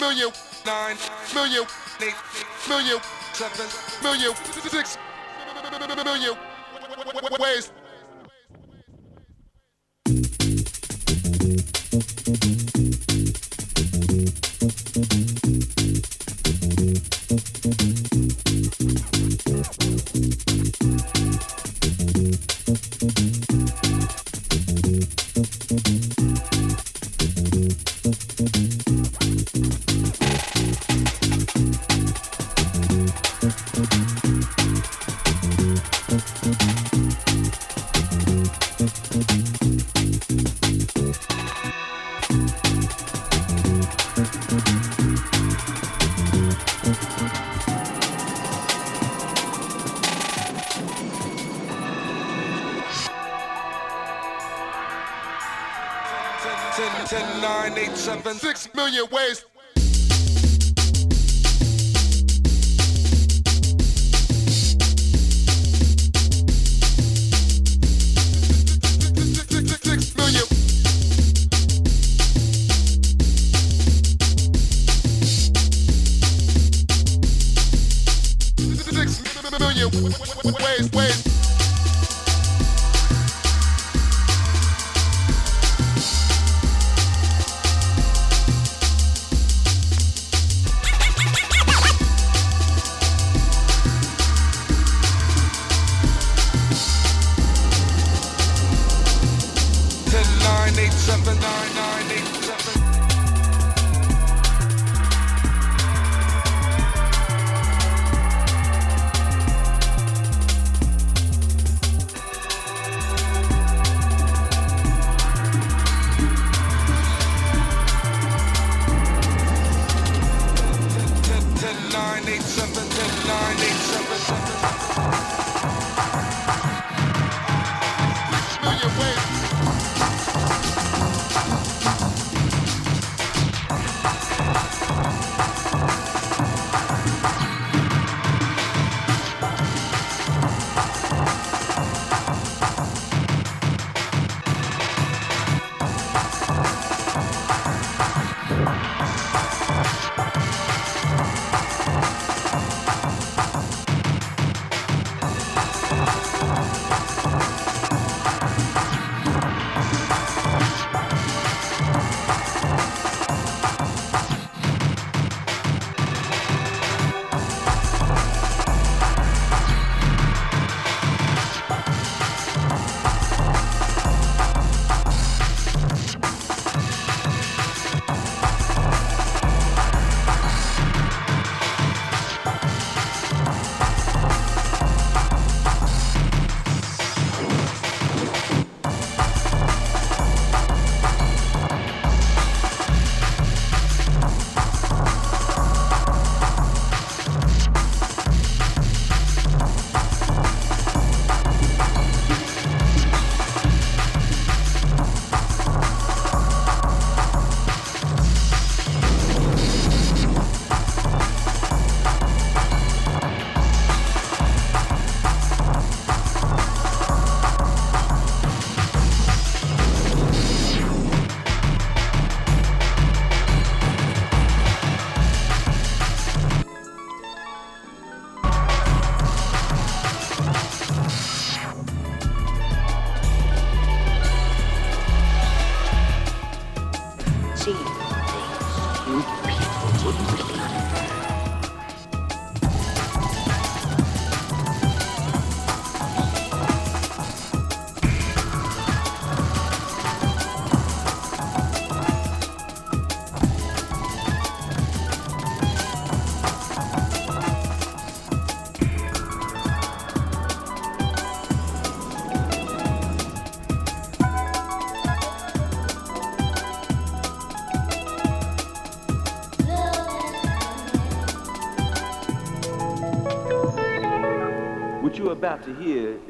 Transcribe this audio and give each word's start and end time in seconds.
million, 0.00 0.30
nine, 0.66 0.96
million, 1.34 1.64
eight, 2.00 2.14
million, 2.68 3.00
seven, 3.32 3.66
million, 4.02 4.34
six, 4.70 4.98
million 6.04 6.36
ways. 7.40 7.72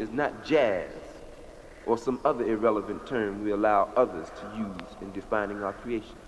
Is 0.03 0.11
not 0.11 0.45
jazz 0.45 0.91
or 1.87 1.97
some 1.97 2.21
other 2.25 2.45
irrelevant 2.47 3.07
term 3.07 3.43
we 3.43 3.53
allow 3.53 3.91
others 3.97 4.29
to 4.31 4.47
use 4.59 4.97
in 5.01 5.13
defining 5.13 5.63
our 5.63 5.73
creation. 5.73 6.19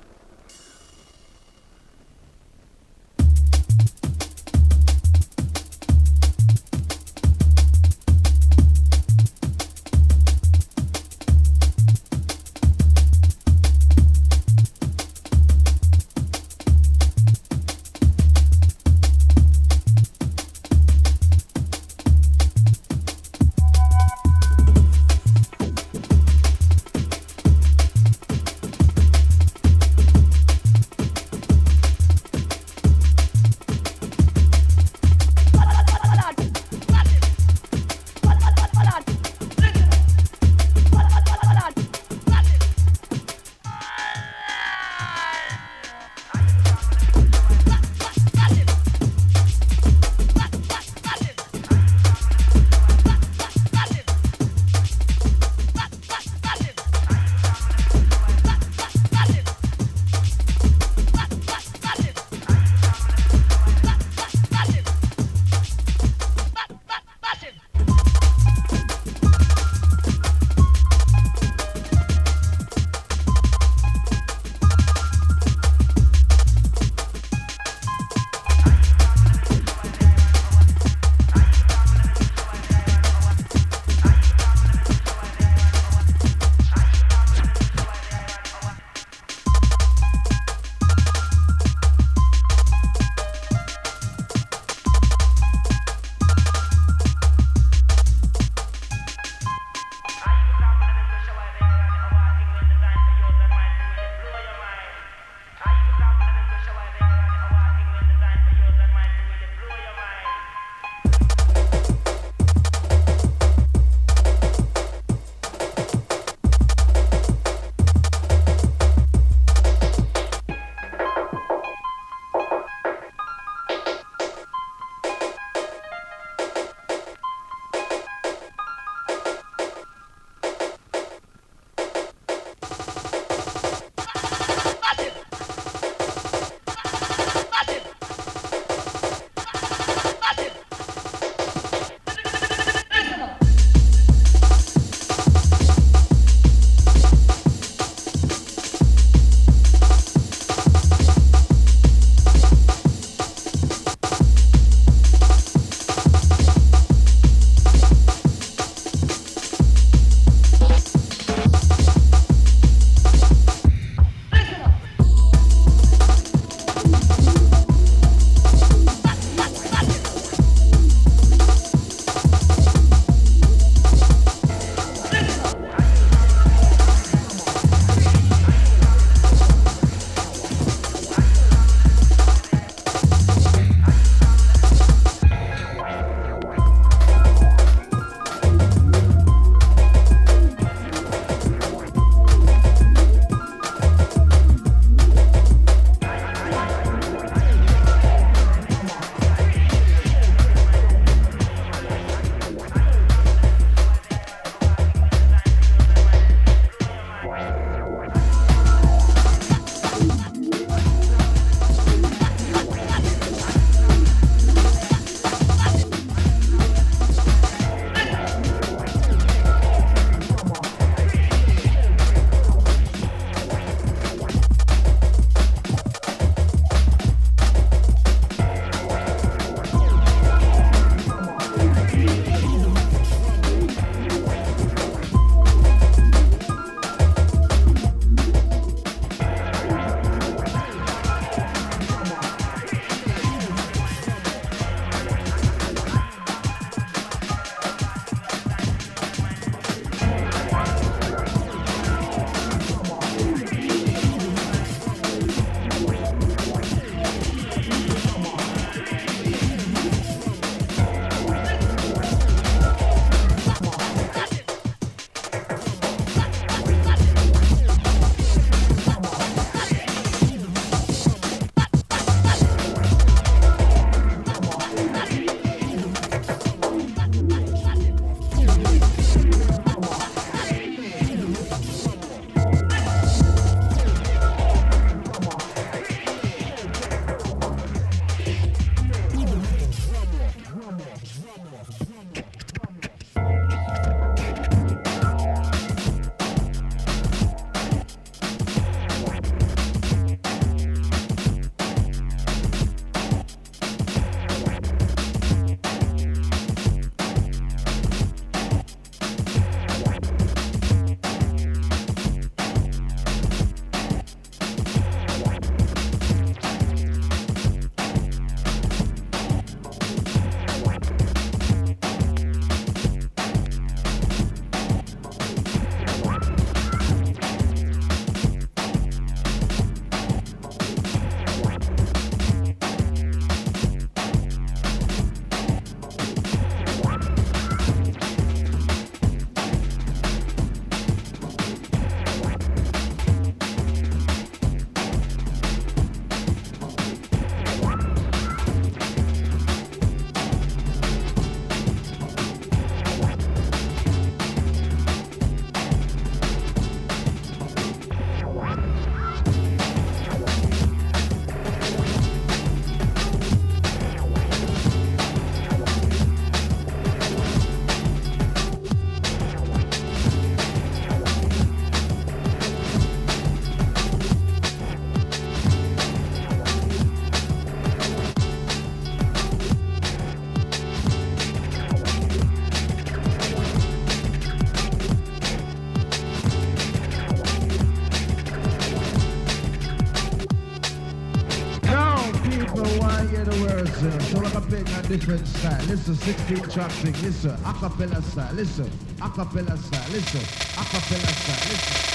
Style. 395.76 395.94
Listen, 395.94 395.94
16 395.94 396.52
track 396.52 396.70
thing. 396.70 396.94
Listen, 397.02 397.36
acapella 397.44 398.02
style. 398.02 398.34
Listen, 398.34 398.70
acapella 399.00 399.56
style. 399.56 399.92
Listen, 399.92 400.20
acapella 400.56 401.12
style. 401.12 401.48
Listen. 401.50 401.93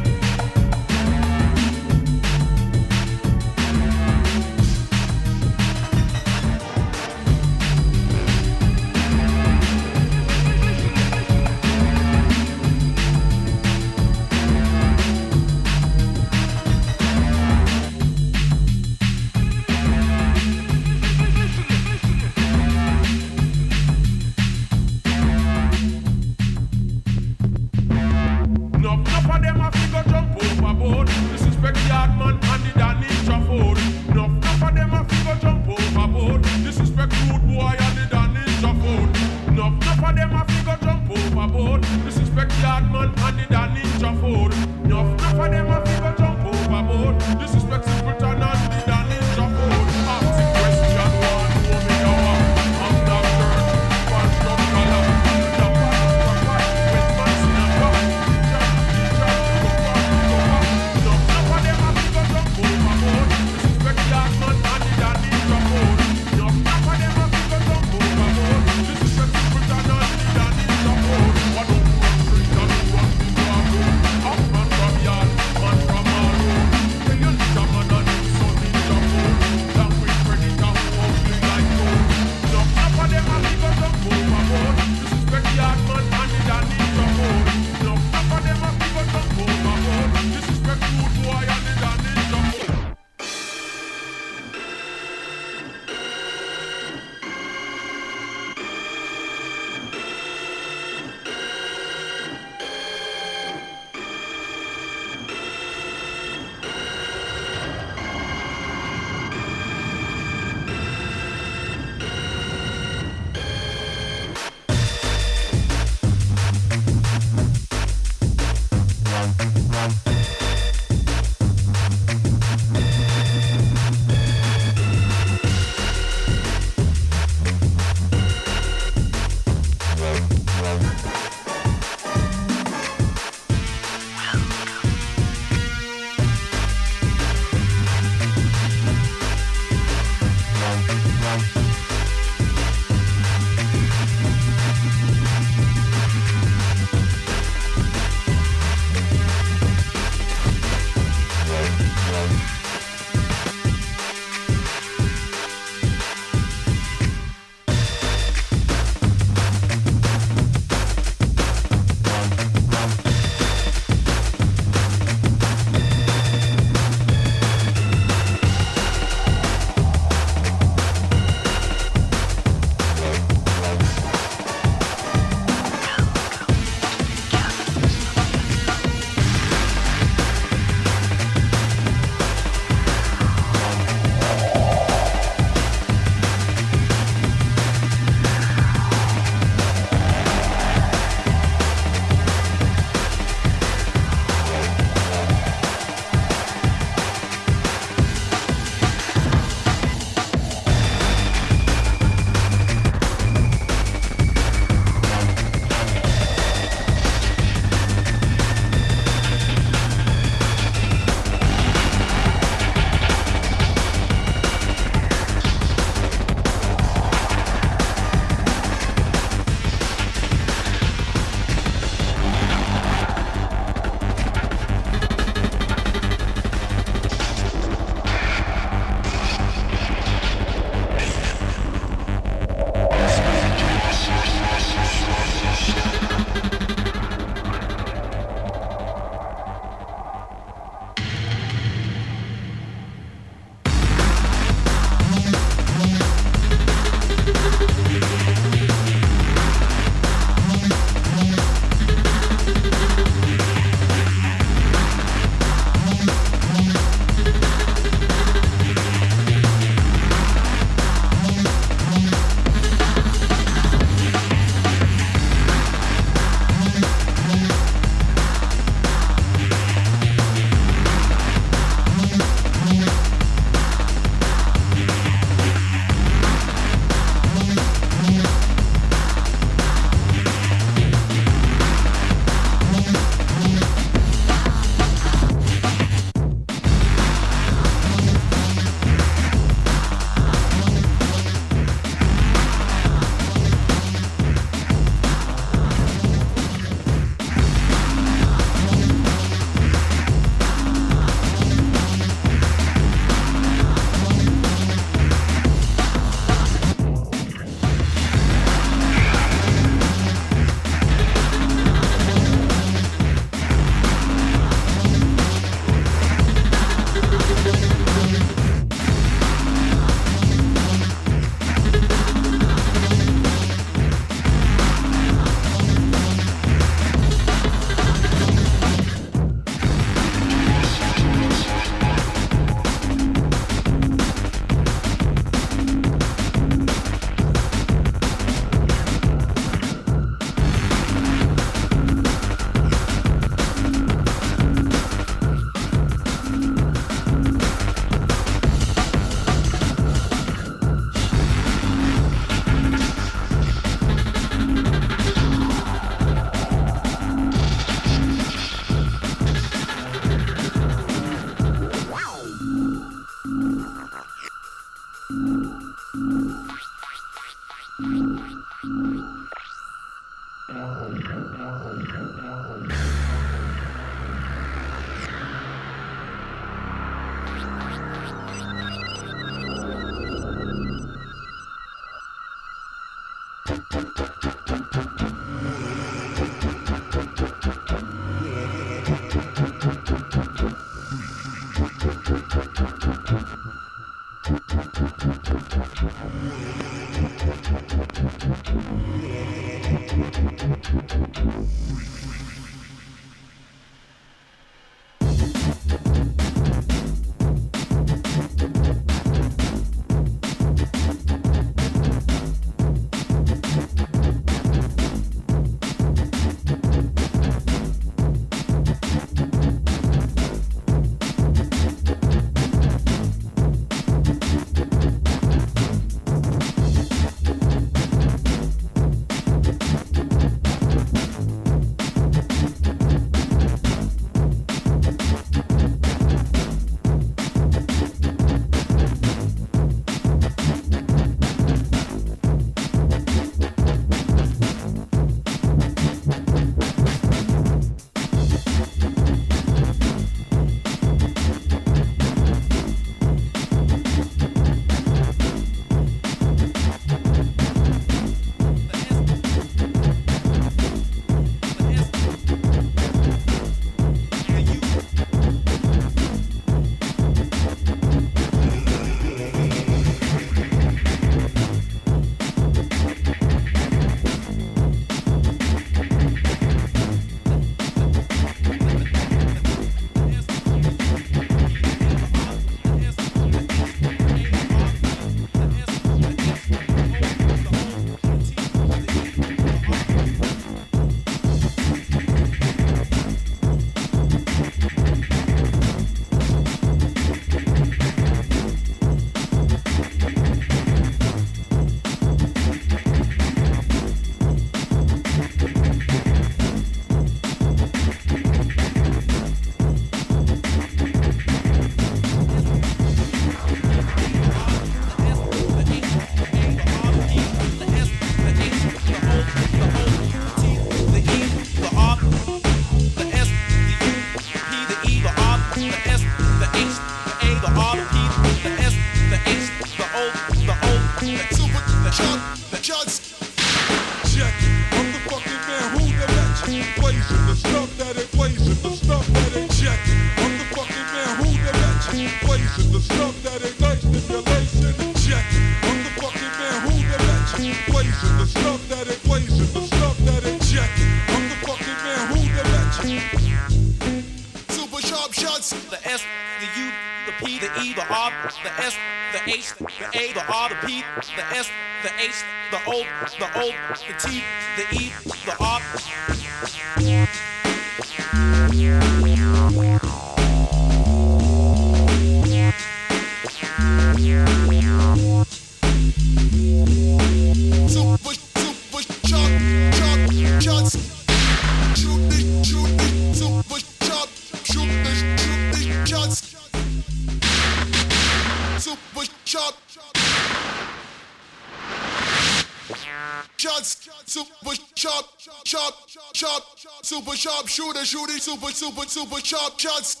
Super 599.61 600.00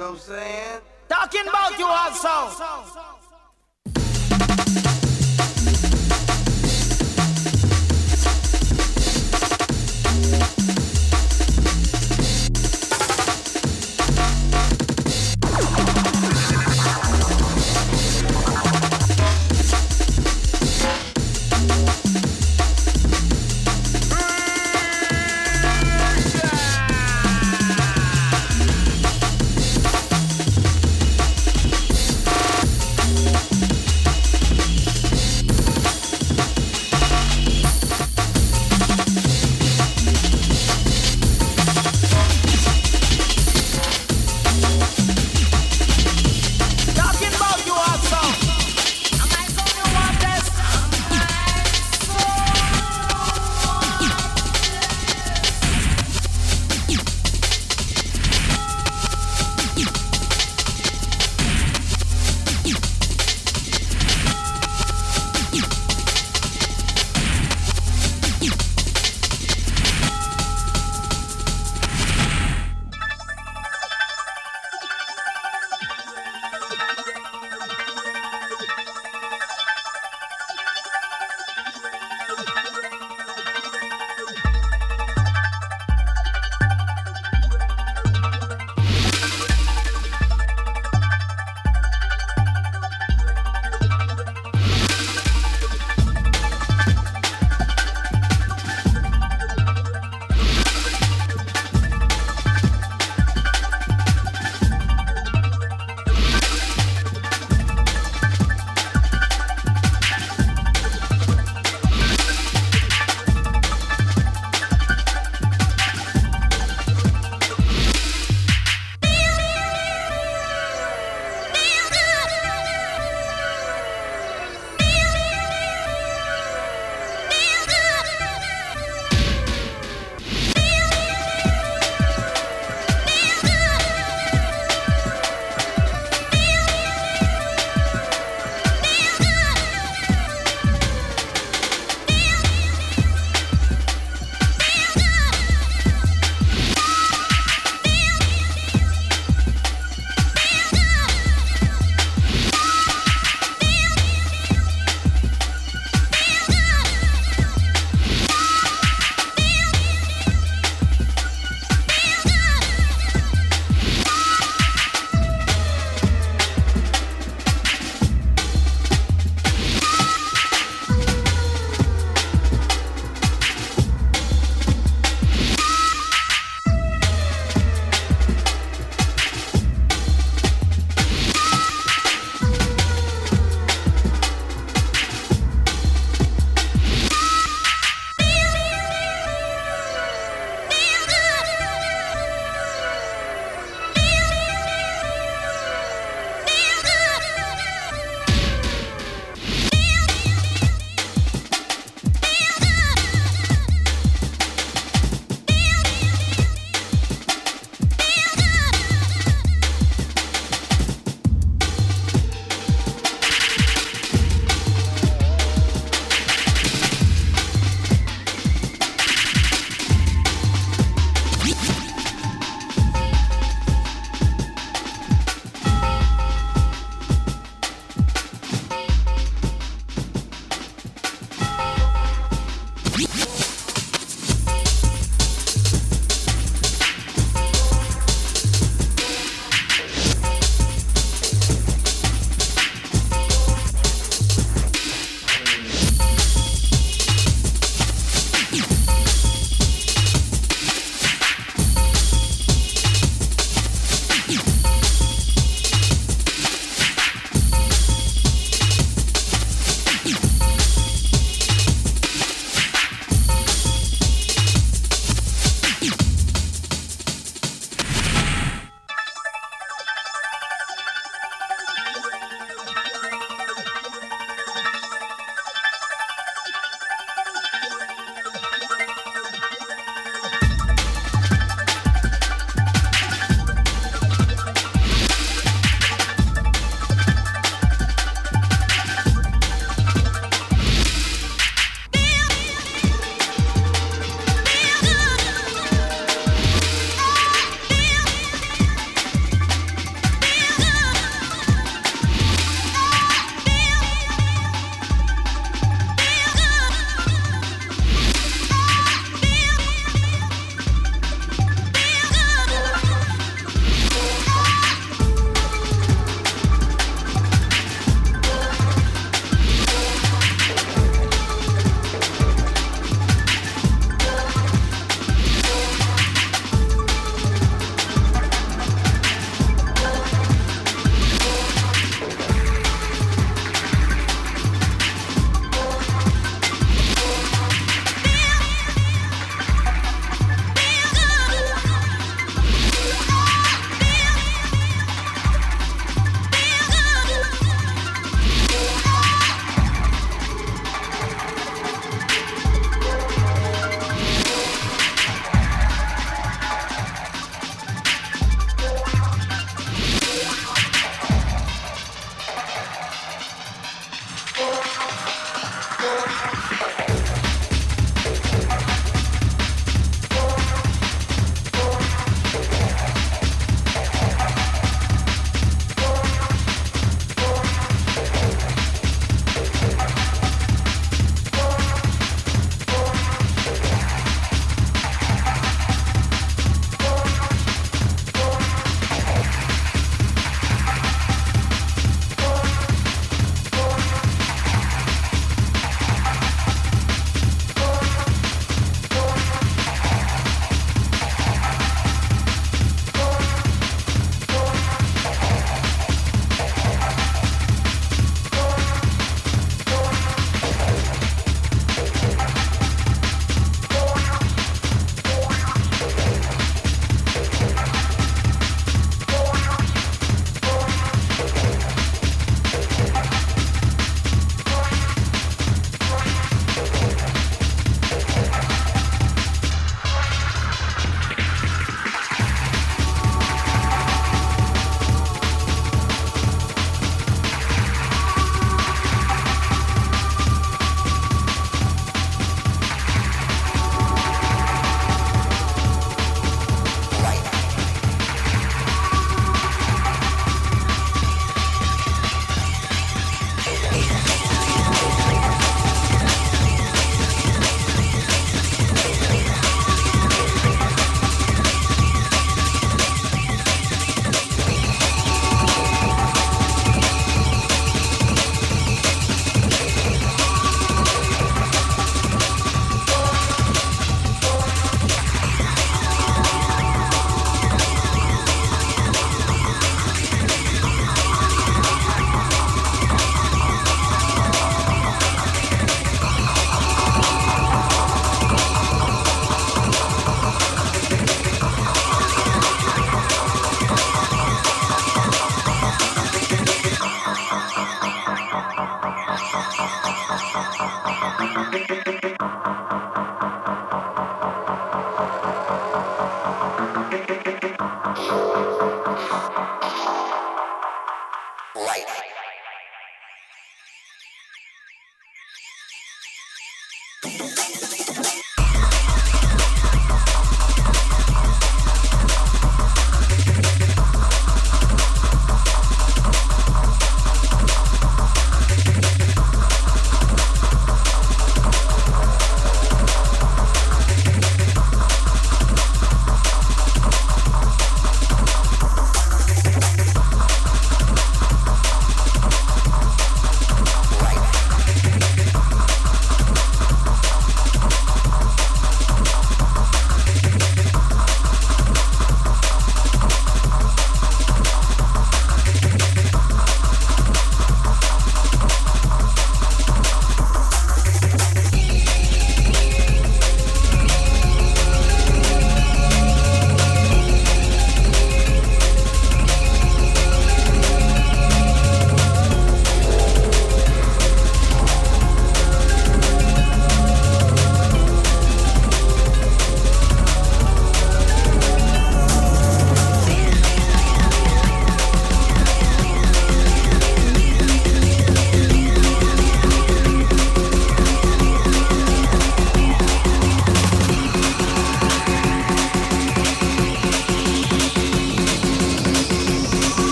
know 0.00 0.12
what 0.12 0.14
I'm 0.14 0.18
saying? 0.18 0.80
Talking, 1.08 1.42
about, 1.42 1.74
about 1.74 1.78
you 1.78 1.86
also. 1.86 3.19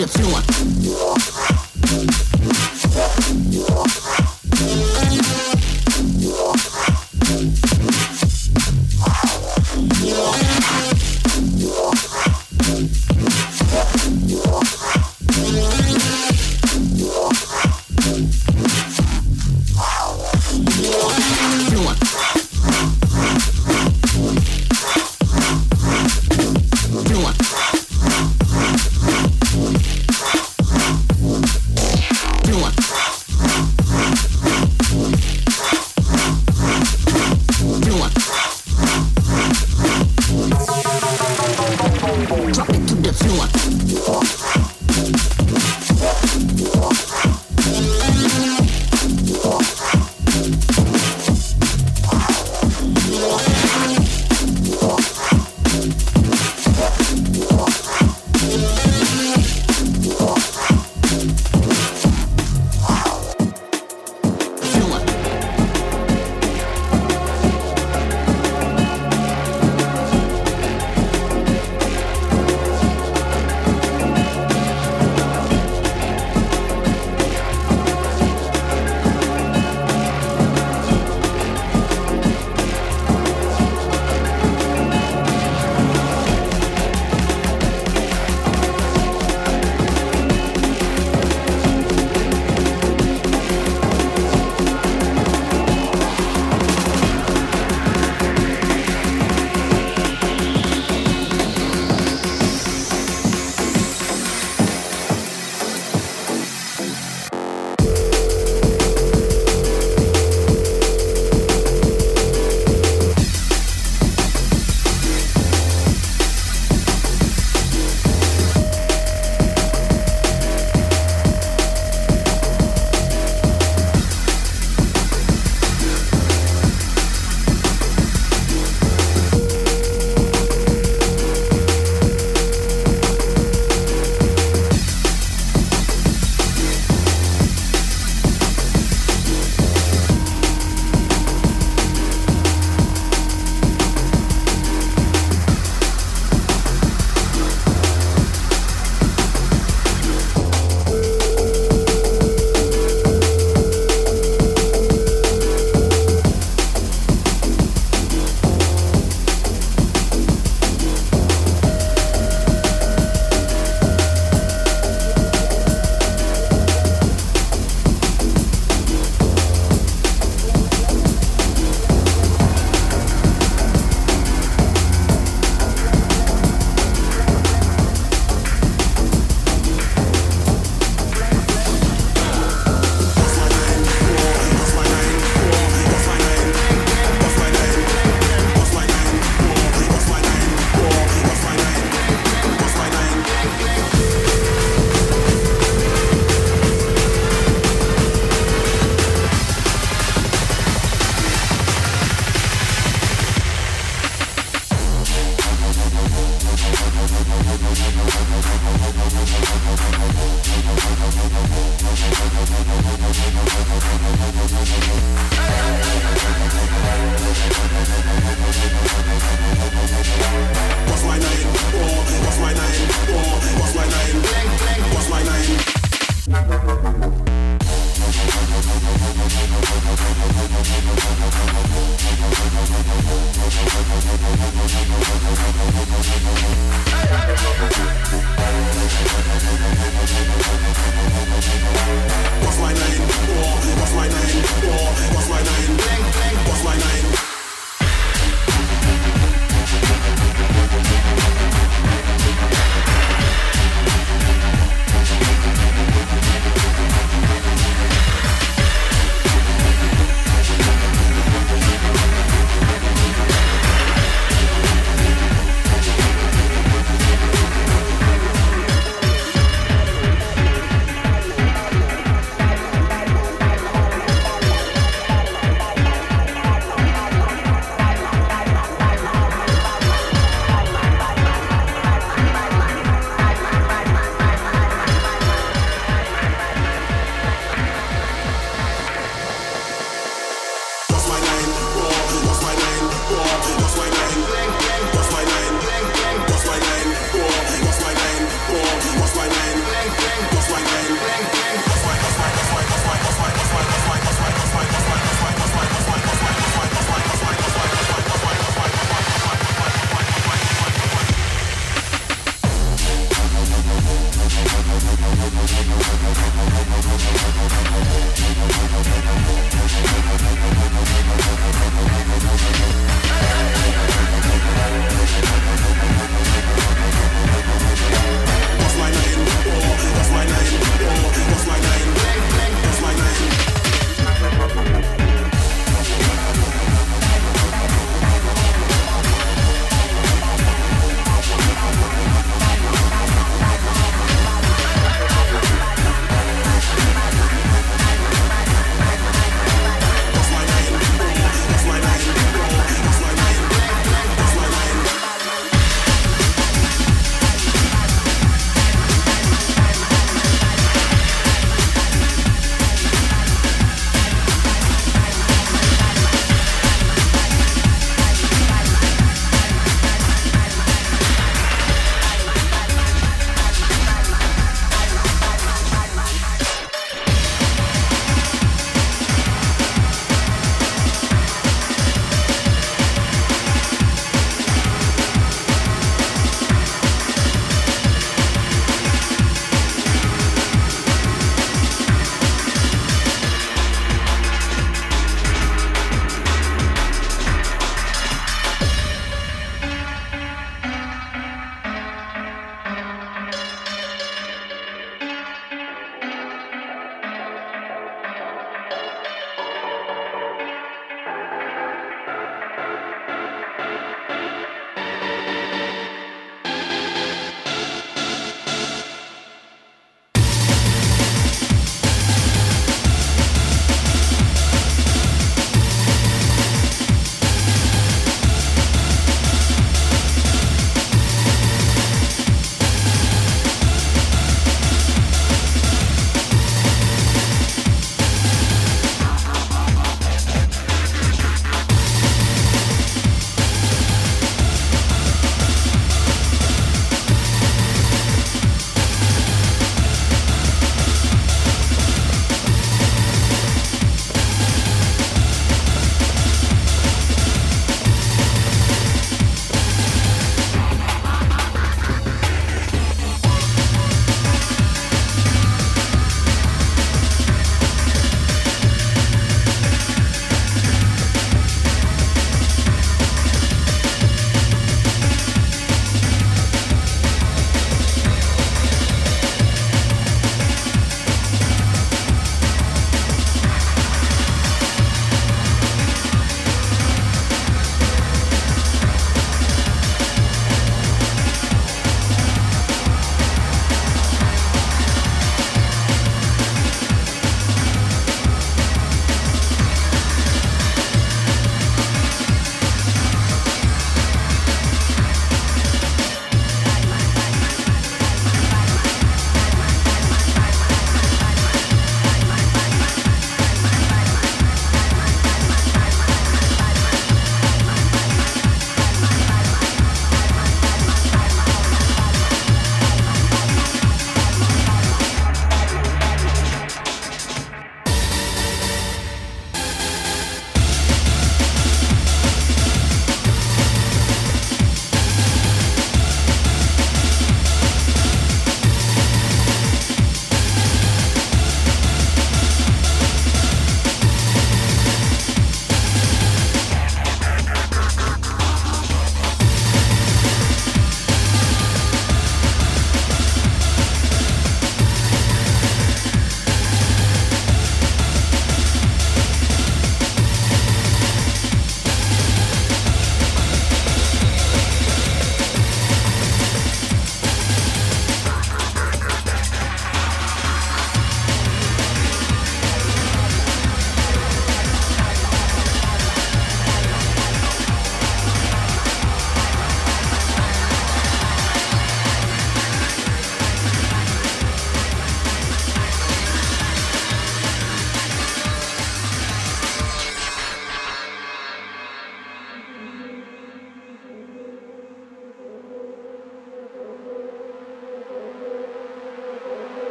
The 0.00 0.08
floor. 0.08 0.59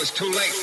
Was 0.00 0.10
too 0.10 0.30
late. 0.30 0.59